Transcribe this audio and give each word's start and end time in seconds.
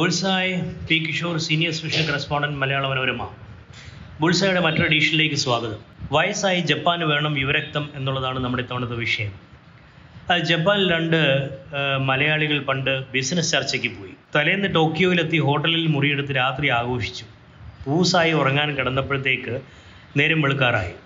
Bullseye 0.00 0.52
P 0.88 0.96
Kishore 1.06 1.38
senior 1.38 1.72
special 1.72 2.04
correspondent 2.10 2.58
Malayala 2.60 2.84
Manorama. 2.88 3.22
ബുൾസായുടെ 4.20 4.60
മറ്റൊരു 4.60 4.84
എഡീഷനിലേക്ക് 4.84 5.34
സ്വാഗതം. 5.34 5.80
വയസ്സായി 6.12 6.60
ജപ്പാന് 6.60 7.04
വേണം 7.04 7.38
യുവരക്തം 7.38 7.90
എന്നുള്ളതാണ് 7.94 8.38
നമ്മുടെ 8.44 8.62
ഇത്തവണത്തെ 8.62 8.94
വിഷയം. 8.94 9.32
അത് 10.30 10.40
ജപ്പാനിൽ 10.50 10.86
രണ്ട് 10.92 11.18
മലയാളികൾ 12.10 12.62
പണ്ട് 12.70 12.92
ബിസിനസ് 13.12 13.52
ചർച്ചയ്ക്ക് 13.52 13.90
പോയി. 13.98 14.14
തലേന്ന് 14.36 14.70
ടോക്കിയോയിലെത്തി 14.74 15.38
ഹോട്ടലിൽ 15.38 15.86
മുറിയെടുത്ത് 15.86 16.36
രാത്രി 16.36 16.68
ആഘോഷിച്ചു. 16.78 17.26
പൂസായി 17.84 18.32
ഉറങ്ങാൻ 18.32 18.76
കിടന്നപ്പോഴത്തേക്ക് 18.76 19.60
നേരം 20.20 20.42
വെളുക്കാറായി. 20.42 20.96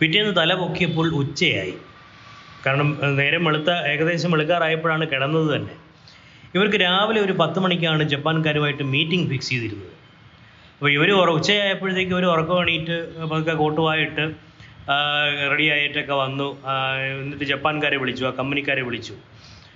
പിറ്റേന്ന് 0.00 0.34
തല 0.40 0.54
പൊക്കിയപ്പോൾ 0.54 1.14
ഉച്ചയായി. 1.22 1.76
കാരണം 2.66 3.16
നേരം 3.20 3.44
വെളുത്ത 3.44 3.70
ഏകദേശം 3.94 4.30
വെളുക്കാറായപ്പോഴാണ് 4.30 5.06
കിടന്നത് 5.14 5.56
തന്നെ. 5.56 5.81
ഇവർക്ക് 6.56 6.78
രാവിലെ 6.86 7.20
ഒരു 7.26 7.34
പത്ത് 7.40 7.58
മണിക്കാണ് 7.64 8.02
ജപ്പാൻകാരുമായിട്ട് 8.12 8.84
മീറ്റിംഗ് 8.94 9.26
ഫിക്സ് 9.30 9.50
ചെയ്തിരുന്നത്. 9.52 9.92
അപ്പോൾ 10.76 10.90
ഇവർ 10.96 11.10
ഉച്ചയായപ്പോഴത്തേക്ക് 11.38 12.14
ഒരു 12.20 12.26
ഉറക്കം 12.34 12.58
എണീറ്റ് 12.62 12.96
പതുക്കെ 13.30 13.54
കോട്ടുവായിട്ട് 13.62 14.24
റെഡി 15.52 15.66
ആയിട്ടൊക്കെ 15.74 16.14
വന്നു. 16.22 16.48
എന്നിട്ട് 17.22 17.46
ജപ്പാൻകാരെ 17.52 17.98
വിളിച്ചു 18.02 18.24
ആ 18.28 18.32
കമ്പനിക്കാരെ 18.38 18.82
വിളിച്ചു. 18.88 19.14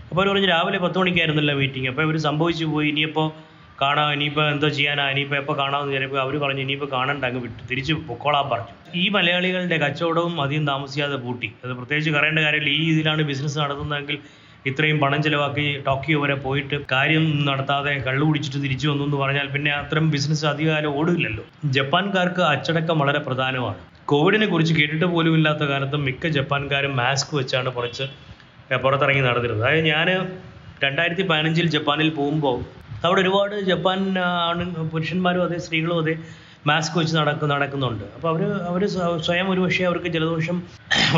അപ്പോൾ 0.08 0.20
അവർ 0.22 0.28
പറഞ്ഞു 0.30 0.48
രാവിലെ 0.54 0.78
പത്ത് 0.84 0.98
മണിക്കായിരുന്നല്ലോ 1.02 1.54
മീറ്റിംഗ്. 1.60 1.88
അപ്പോൾ 1.92 2.04
ഇവർ 2.06 2.16
സംഭവിച്ചു 2.28 2.66
പോയി 2.72 2.88
ഇനിയിപ്പോൾ 2.92 3.28
കാണാം 3.82 4.08
ഇനിയിപ്പോൾ 4.16 4.44
എന്തോ 4.54 4.68
ചെയ്യാനാ 4.76 5.04
ഇനിയിപ്പോൾ 5.12 5.38
എപ്പോൾ 5.40 5.54
കാണാമെന്ന് 5.60 5.94
ചിലപ്പോൾ 5.96 6.20
അവർ 6.24 6.34
പറഞ്ഞു 6.44 6.62
ഇനിയിപ്പോൾ 6.66 6.88
കാണണ്ട 6.96 7.22
അങ്ങ് 7.28 7.40
വിട്ട്. 7.44 7.60
തിരിച്ച് 7.70 7.94
പൊക്കോളാൻ 8.08 8.46
പറഞ്ഞു. 8.52 8.74
ഈ 9.02 9.04
മലയാളികളുടെ 9.16 9.78
കച്ചവടവും 9.84 10.34
അധികം 10.44 10.66
താമസിയാതെ 10.72 11.16
പൂട്ടി. 11.24 11.48
അത് 11.64 11.72
പ്രത്യേകിച്ച് 11.78 12.12
പറയേണ്ട 12.16 12.40
കാര്യമില്ല. 12.46 12.70
ഈ 12.80 12.84
ഇതിലാണ് 12.92 13.24
ബിസിനസ് 13.30 13.58
നടത്തുന്നതെങ്കിൽ 13.62 14.18
ഇത്രയും 14.70 14.98
പണം 15.02 15.20
ചിലവാക്കി 15.24 15.64
ടോക്കിയോ 15.86 16.18
വരെ 16.22 16.36
പോയിട്ട് 16.44 16.76
കാര്യം 16.92 17.24
നടത്താതെ 17.48 17.92
കള്ളു 18.06 18.24
കുടിച്ചിട്ട് 18.28 18.58
തിരിച്ചു 18.64 18.86
വന്നു 18.90 19.04
എന്ന് 19.08 19.18
പറഞ്ഞാൽ 19.22 19.46
പിന്നെ 19.54 19.70
അത്തരം 19.80 20.04
ബിസിനസ് 20.14 20.44
അധികകാലം 20.52 20.92
ഓടില്ലല്ലോ. 20.98 21.44
ജപ്പാൻകാർക്ക് 21.76 22.42
അച്ചടക്കം 22.52 22.96
വളരെ 23.02 23.20
പ്രധാനമാണ്. 23.26 23.78
കോവിഡിനെ 24.12 24.46
കുറിച്ച് 24.52 24.74
കേട്ടിട്ട് 24.78 25.06
പോലും 25.14 25.34
ഇല്ലാത്ത 25.38 25.64
കാലത്ത് 25.72 25.98
മിക്ക 26.06 26.26
ജപ്പാൻകാരും 26.36 26.92
മാസ്ക് 27.02 27.32
വെച്ചാണ് 27.38 27.68
കുറച്ച് 27.76 28.04
പുറത്തിറങ്ങി 28.84 29.22
നടന്നിരുന്നത്. 29.28 29.66
അതായത് 29.66 29.86
ഞാൻ 29.92 30.08
രണ്ടായിരത്തി 30.84 31.24
പതിനഞ്ചിൽ 31.30 31.66
ജപ്പാനിൽ 31.76 32.10
പോകുമ്പോൾ 32.20 32.58
അവിടെ 33.06 33.20
ഒരുപാട് 33.24 33.54
ജപ്പാൻ 33.70 34.00
ആണ് 34.50 34.64
പുരുഷന്മാരും 34.92 35.42
അതെ 35.46 35.58
സ്ത്രീകളും 35.64 35.98
അതെ 36.02 36.14
മാസ്ക് 36.70 36.96
വെച്ച് 36.98 37.14
നടക്ക് 37.16 37.46
നടക്കുന്നുണ്ട്. 37.52 38.04
അപ്പോൾ 38.16 38.28
അവർ 38.32 38.42
അവർ 38.70 38.82
സ്വയം 39.26 39.46
ഒരു 39.52 39.60
പക്ഷേ 39.64 39.84
അവർക്ക് 39.90 40.10
ജലദോഷം 40.16 40.56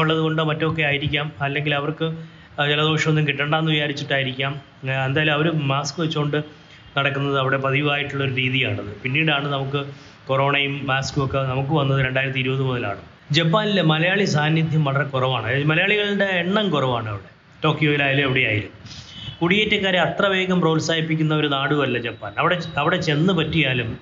ഉള്ളത് 0.00 0.20
കൊണ്ടോ 0.24 0.42
മറ്റൊക്കെ 0.50 0.82
ആയിരിക്കാം. 0.88 1.26
അല്ലെങ്കിൽ 1.46 1.74
അവർക്ക് 1.80 2.08
ജലദോഷമൊന്നും 2.66 3.28
കിട്ടണ്ടെന്ന് 3.28 3.70
വിചാരിച്ചിട്ടായിരിക്കാം. 3.72 4.52
എന്തായാലും 5.06 5.32
അവർ 5.32 5.52
മാസ്ക് 5.52 6.00
വെച്ചുകൊണ്ട് 6.00 6.36
നടക്കുന്നത് 6.98 7.38
അവിടെ 7.38 7.56
പതിവായിട്ടുള്ളൊരു 7.56 8.34
രീതിയാണത്. 8.34 8.96
പിന്നീടാണ് 9.02 9.52
നമുക്ക് 9.52 9.86
കൊറോണയും 10.26 10.86
മാസ്കും 10.86 11.24
ഒക്കെ 11.24 11.38
നമുക്ക് 11.38 11.70
വന്നത് 11.70 12.04
രണ്ടായിരത്തി 12.04 12.38
ഇരുപത് 12.38 12.62
മുതലാണ്. 12.62 12.98
ജപ്പാനിലെ 13.32 13.82
മലയാളി 13.82 14.24
സാന്നിധ്യം 14.24 14.84
വളരെ 14.84 15.04
കുറവാണ്. 15.04 15.64
മലയാളികളുടെ 15.64 16.24
എണ്ണം 16.24 16.70
കുറവാണ് 16.70 17.08
അവിടെ. 17.08 17.30
ടോക്കിയോയിലായാലും 17.64 18.22
എവിടെയായാലും. 18.22 18.72
കുടിയേറ്റക്കാരെ 19.42 19.98
അത്ര 19.98 20.26
വേഗം 20.26 20.60
പ്രോത്സാഹിപ്പിക്കുന്ന 20.60 21.34
ഒരു 21.34 21.46
നാടുമല്ല 21.46 21.98
ജപ്പാൻ. 21.98 22.32
അവിടെ 22.38 22.58
അവിടെ 22.76 22.96
ചെന്ന് 23.00 23.32
പറ്റിയാലും 23.32 23.98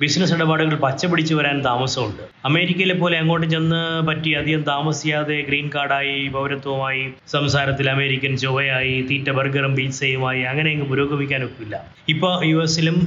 ബിസിനസ് 0.00 0.34
ഇടപാടുകൾ 0.34 0.74
പച്ചപിടിച്ചു 0.76 1.34
വരാൻ 1.34 1.64
താമസമുണ്ട്. 1.64 2.22
അമേരിക്കയിലെ 2.44 2.94
പോലെ 2.94 3.18
അങ്ങോട്ട് 3.18 3.46
ചെന്ന് 3.46 4.06
പറ്റി 4.06 4.30
അധികം 4.30 4.62
താമസിയാതെ 4.62 5.36
ഗ്രീൻ 5.48 5.70
കാർഡായി 5.74 6.28
പൗരത്വമായി 6.28 7.02
സംസാരത്തിൽ 7.26 7.90
അമേരിക്കൻ 7.90 8.36
ചൊവ്വയായി 8.36 9.06
തീറ്റ 9.10 9.30
ബർഗറും 9.30 9.76
പീസയുമായി 9.76 10.42
അങ്ങനെ 10.42 10.70
അങ്ങ് 10.70 10.86
പുരോഗമിക്കാനൊക്കില്ല. 10.86 11.76
ഇപ്പോൾ 12.08 12.34
യു 12.46 12.58
എസിലും 12.62 12.98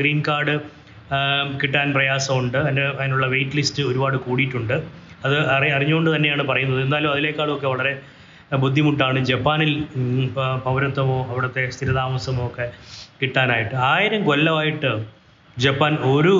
ഗ്രീൻ 0.00 0.22
കാർഡ് 0.28 0.56
കിട്ടാൻ 1.62 1.92
പ്രയാസമുണ്ട്. 1.92 2.58
അതിന്റെ 2.58 2.84
അതിനുള്ള 3.00 3.26
വെയിറ്റ് 3.26 3.56
ലിസ്റ്റ് 3.56 3.82
ഒരുപാട് 3.82 4.16
കൂടിയിട്ടുണ്ട്. 4.16 4.76
അത് 5.24 5.36
അറി 5.56 5.68
അറിഞ്ഞുകൊണ്ട് 5.70 6.16
തന്നെയാണ് 6.16 6.42
പറയുന്നത്. 6.42 6.80
എന്നാലും 6.82 7.10
അതിനേക്കാളുമൊക്കെ 7.12 7.66
വളരെ 7.66 7.94
ബുദ്ധിമുട്ടാണ് 8.62 9.18
ജപ്പാനിൽ 9.24 9.72
പൗരത്വമോ 10.64 11.18
അവിടുത്തെ 11.30 11.70
സ്ഥിരതാമസമോ 11.70 12.46
ഒക്കെ 12.46 12.66
കിട്ടാനായിട്ട്. 13.22 13.74
ആയിരം 13.74 14.24
കൊല്ലമായിട്ട് 14.24 14.90
ജപ്പാൻ 15.58 15.96
ഒരു 15.96 16.32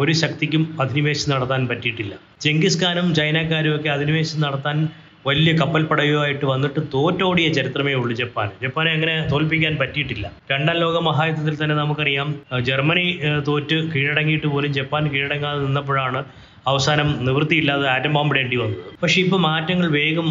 ഒരു 0.00 0.12
ശക്തിക്കും 0.12 0.76
അധിനിവേശം 0.80 1.30
നടത്താൻ 1.30 1.68
പറ്റിയിട്ടില്ല. 1.68 2.14
ചെങ്കിസ് 2.40 2.84
ഖാനും 2.84 3.14
ചൈനക്കാരും 3.14 3.76
ഒക്കെ 3.76 3.88
അധിനിവേശം 3.88 4.40
നടത്താൻ 4.40 4.88
വലിയ 5.26 5.52
കപ്പൽപ്പടയുമായിട്ട് 5.56 6.44
വന്നിട്ട് 6.44 6.80
തോറ്റോടിയ 6.94 7.48
ചരിത്രമേ 7.48 7.92
ഉള്ളൂ 7.92 8.14
ജപ്പാൻ. 8.16 8.48
ജപ്പാനെ 8.62 8.90
അങ്ങനെ 8.90 9.26
തോൽപ്പിക്കാൻ 9.32 9.76
പറ്റിയിട്ടില്ല. 9.76 10.32
രണ്ടാം 10.50 10.76
ലോക 10.76 10.98
മഹായുദ്ധത്തിൽ 10.98 11.64
തന്നെ 11.64 11.76
നമുക്കറിയാം 11.76 12.34
ജർമ്മനി 12.60 13.18
തോറ്റ് 13.48 13.74
കീഴടങ്ങിയിട്ട് 13.74 14.46
പോലും 14.46 14.72
ജപ്പാൻ 14.72 15.08
കീഴടങ്ങാതെ 15.14 15.60
നിന്നപ്പോഴാണ് 15.64 16.24
അവസാനം 16.66 17.24
നിവൃത്തിയില്ലാതെ 17.24 17.88
ആറ്റം 17.88 18.12
ബോംബിടേണ്ടി 18.14 18.56
വന്നത്. 18.56 18.84
പക്ഷേ 19.02 19.22
ഇപ്പോൾ 19.22 19.36
മാറ്റങ്ങൾ 19.36 19.90
വേഗം 19.90 20.28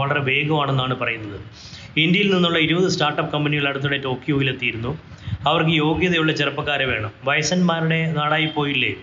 വളരെ 0.00 0.20
വേഗമാണെന്നാണ് 0.20 0.94
പറയുന്നത്. 0.94 1.38
ഇന്ത്യയിൽ 1.96 2.34
നിന്നുള്ള 2.34 2.58
ഇരുപത് 2.58 2.88
സ്റ്റാർട്ടപ്പ് 2.88 3.32
കമ്പനികൾ 3.32 3.68
അടുത്തിടെ 3.68 3.98
ടോക്കിയോയിലെത്തിയിരുന്നു. 3.98 4.98
അവർക്ക് 5.46 5.70
യോഗ്യതയുള്ള 5.70 6.32
ചെറുപ്പക്കാരെ 6.32 6.84
വേണം. 6.84 7.10
വയസ്സന്മാരുടെ 7.24 8.12
നാടായി 8.12 8.46
പോയില്ലേ? 8.46 8.94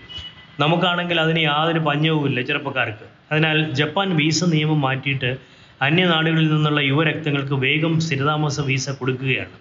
നമുക്കാണെങ്കിൽ 0.60 1.20
അതിന് 1.20 1.38
യാതൊരു 1.38 1.78
പഞ്ഞവുമില്ല 1.78 2.40
ചെറുപ്പക്കാർക്ക്. 2.40 3.06
അതിനാൽ 3.32 3.70
ജപ്പാൻ 3.72 4.16
വീസ 4.16 4.44
നിയമം 4.44 4.80
മാറ്റിയിട്ട് 4.80 5.36
അന്യനാടുകളിൽ 5.82 6.54
നിന്നുള്ള 6.54 6.80
യുവരക്തങ്ങൾക്ക് 6.80 7.54
വേഗം 7.54 8.00
സ്ഥിരതാമസ 8.00 8.60
വീസ 8.60 8.90
കൊടുക്കുകയാണ്. 8.90 9.56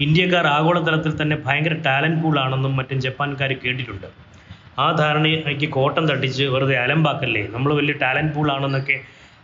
ഇന്ത്യക്കാർ 0.00 0.46
ആഗോളതലത്തിൽ 0.46 1.22
തന്നെ 1.22 1.36
ഭയങ്കര 1.46 1.72
ടാലന്റ് 1.72 2.22
പൂളാണെന്നും 2.22 2.76
മറ്റും 2.76 3.00
ജപ്പാൻകാർ 3.00 3.52
കേട്ടിട്ടുണ്ട്. 3.52 4.06
ആ 4.78 4.92
ധാരണയ്ക്ക് 4.92 5.68
കോട്ടം 5.68 6.08
തട്ടിച്ച് 6.08 6.44
വെറുതെ 6.44 6.76
അലമ്പാക്കല്ലേ? 6.76 7.46
നമ്മൾ 7.50 7.74
വലിയ 7.74 7.94
ടാലന്റ് 8.02 8.34
പൂളാണെന്നൊക്കെ 8.34 9.00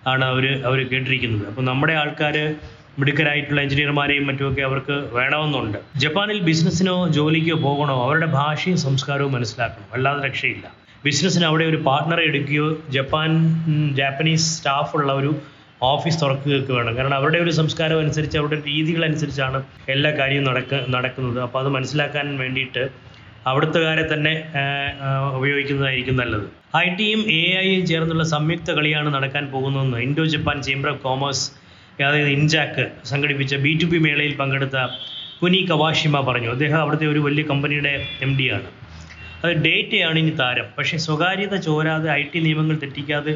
ആണ് 0.07 0.25
അവർ 0.25 0.63
അവർ 0.65 0.89
കേട്ടിരിക്കുന്നത്. 0.89 1.49
അപ്പോൾ 1.49 1.63
നമ്മുടെ 1.63 1.93
ആൾക്കാർ 1.93 2.55
മിടുക്കരായിട്ടുള്ള 2.99 3.61
എഞ്ചിനീയർമാരെയും 3.65 4.27
മറ്റുമൊക്കെ 4.27 4.63
അവർക്ക് 4.69 4.97
വേണമെന്നുണ്ട്. 5.19 5.79
ജപ്പാനിൽ 6.03 6.39
ബിസിനസ്സിനോ 6.49 6.95
ജോലിക്കോ 7.17 7.57
പോകണോ 7.67 7.97
അവരുടെ 8.07 8.29
ഭാഷയും 8.41 8.79
സംസ്കാരവും 8.87 9.33
മനസ്സിലാക്കണം. 9.37 9.89
അല്ലാതെ 9.97 10.21
രക്ഷയില്ല. 10.27 10.67
ബിസിനസ്സിന് 11.07 11.47
അവിടെ 11.51 11.65
ഒരു 11.71 11.79
പാർട്ട്ണറെ 11.89 12.23
എടുക്കുകയോ 12.31 12.69
ജപ്പാൻ 12.97 13.31
ജാപ്പനീസ് 13.99 14.47
സ്റ്റാഫുള്ള 14.57 15.13
ഒരു 15.21 15.31
ഓഫീസ് 15.93 16.19
തുറക്കുകയൊക്കെ 16.23 16.73
വേണം. 16.73 16.93
കാരണം 16.97 17.17
അവരുടെ 17.21 17.39
ഒരു 17.45 17.53
സംസ്കാരം 17.61 17.99
അനുസരിച്ച് 18.05 18.37
അവരുടെ 18.41 18.59
രീതികൾ 18.69 19.03
അനുസരിച്ചാണ് 19.09 19.59
എല്ലാ 19.95 20.11
കാര്യവും 20.21 20.45
നടക്ക 20.51 20.75
നടക്കുന്നത്. 20.95 21.41
അപ്പോൾ 21.47 21.61
അത് 21.63 21.69
മനസ്സിലാക്കാൻ 21.77 22.29
വേണ്ടിയിട്ട് 22.43 22.85
അവിടുത്തുകാരെ 23.51 24.05
തന്നെ 24.15 24.33
ഉപയോഗിക്കുന്നതായിരിക്കും 25.39 26.17
നല്ലത്. 26.23 26.47
ഐ 26.77 26.87
ടിയും 26.99 27.21
എ 27.41 27.43
ഐയും 27.65 27.83
ചേർന്നുള്ള 27.91 28.25
സംയുക്ത 28.35 28.71
കളിയാണ് 28.79 29.09
നടക്കാൻ 29.17 29.45
പോകുന്നതെന്ന്. 29.55 29.99
Indo 30.07 30.25
Japan 30.35 30.59
chamber 30.69 30.91
of 30.93 31.03
commerce 31.09 31.45
അതായത് 32.03 32.29
ഇൻജാക്ക് 32.29 32.85
സംഘടിപ്പിച്ച 33.05 33.55
ബി 33.55 33.79
ടു 33.83 33.87
പി 33.87 33.99
മേളയിൽ 33.99 34.37
പങ്കെടുത്ത 34.37 34.79
കുനി 35.43 35.67
കവാഷിമ 35.71 36.21
പറഞ്ഞു. 36.21 36.51
അദ്ദേഹം 36.51 36.79
അവിടുത്തെ 36.81 37.07
ഒരു 37.07 37.19
വലിയ 37.19 37.45
കമ്പനിയുടെ 37.45 38.07
എം 38.23 38.33
ആണ്. 38.55 38.69
അത് 39.45 39.53
ഡേറ്റയാണ് 39.53 40.19
ഇനി 40.19 40.31
താരം. 40.31 40.67
പക്ഷേ 40.79 40.97
സ്വകാര്യത 40.97 41.55
ചോരാതെ 41.57 42.11
ഐ 42.11 42.23
ടി 42.23 42.41
നിയമങ്ങൾ 42.41 42.77
തെറ്റിക്കാതെ 42.77 43.33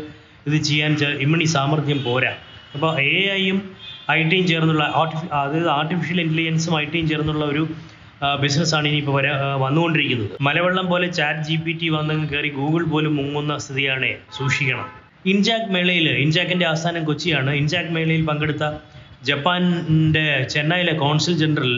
ഇത് 0.47 0.57
ചെയ്യാൻ 0.63 0.97
ഇമ്മണി 1.27 1.45
സാമർഥ്യം 1.45 2.05
പോരാ. 2.05 2.33
അപ്പോൾ 2.75 3.01
എ 3.01 3.31
ഐയും 3.33 3.71
ഐ 4.11 4.23
ടിയും 4.29 4.47
ചേർന്നുള്ള 4.47 4.93
ആർട്ടിഫി 4.95 5.27
അതായത് 5.33 5.69
ആർട്ടിഫിഷ്യൽ 5.69 6.21
ഇന്റലിജൻസും 6.21 6.81
ഐ 6.81 6.85
ടിയും 6.85 7.09
ചേർന്നുള്ള 7.09 7.45
ഒരു 7.45 7.69
ബിസിനസ്സാണ് 8.43 8.89
ഇനിയിപ്പോൾ 8.89 9.13
വരാ 9.13 9.57
വന്നുകൊണ്ടിരിക്കുന്നത്. 9.65 10.31
മലവെള്ളം 10.41 10.87
പോലെ 10.87 11.09
ചാറ്റ് 11.09 11.41
ജി 11.41 11.57
പി 11.57 11.73
ടി 11.73 11.89
വന്നങ്ങ് 11.89 12.29
കയറി 12.29 12.49
ഗൂഗിൾ 12.49 12.85
പോലും 12.85 13.17
മുങ്ങുന്ന 13.17 13.59
സ്ഥിതിയാണ്. 13.59 14.11
സൂക്ഷിക്കണം. 14.39 15.08
ഇൻജാക് 15.27 15.71
മേളയിൽ 15.75 16.09
ഇൻജാക്കിന്റെ 16.09 16.67
ആസ്ഥാനം 16.67 17.05
കൊച്ചിയാണ്. 17.05 17.51
ഇൻജാക് 17.51 17.93
മേളയിൽ 17.97 18.27
പങ്കെടുത്ത 18.27 18.65
ജപ്പാന്റെ 19.25 20.47
ചെന്നൈയിലെ 20.55 20.93
കോൺസുൽ 20.93 21.37
ജനറൽ 21.39 21.73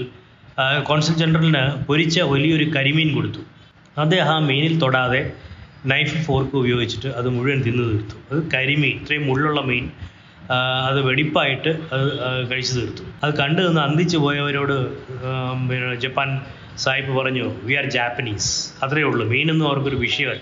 കോൺസുൽ 0.88 1.14
ജനറലിന് 1.14 1.84
പൊരിച്ച 1.84 2.20
വലിയൊരു 2.20 2.64
കരിമീൻ 2.64 3.14
കൊടുത്തു. 3.14 3.42
അദ്ദേഹം 3.98 4.32
ആ 4.34 4.38
മീനിൽ 4.38 4.80
തൊടാതെ 4.80 5.32
നൈഫ് 5.86 6.26
ഫോർക്ക് 6.26 6.56
ഉപയോഗിച്ചിട്ട് 6.56 7.08
അത് 7.08 7.28
മുഴുവൻ 7.28 7.60
തിന്നു 7.62 7.82
തീർത്തു. 7.82 8.16
അത് 8.30 8.40
കരിമീൻ 8.54 8.96
ഇത്രയും 9.00 9.26
മുള്ളുള്ള 9.26 9.60
മീൻ 9.60 9.90
അത് 10.88 11.00
വെടിപ്പായിട്ട് 11.08 11.68
അത് 11.94 12.50
കഴിച്ചു 12.50 12.72
തീർത്തു. 12.78 13.02
അത് 13.24 13.32
കണ്ടു 13.34 13.60
നിന്ന് 13.62 13.80
അന്തിച്ചു 13.80 14.18
പോയവരോട് 14.18 14.76
ജപ്പാൻ 16.00 16.40
സാഹിബ് 16.76 17.12
പറഞ്ഞു 17.18 17.52
വി 17.62 17.74
ആർ 17.74 17.90
ജാപ്പനീസ് 17.90 18.74
അത്രയേ 18.84 19.04
ഉള്ളൂ. 19.04 19.26
മീനൊന്നും 19.28 19.68
അവർക്കൊരു 19.68 19.96
വിഷയമല്ല. 19.96 20.40